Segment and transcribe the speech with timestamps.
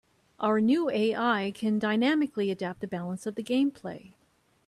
[0.39, 4.13] Our new AI can dynamically adapt the balance of the gameplay.